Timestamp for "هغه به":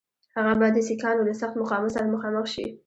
0.35-0.67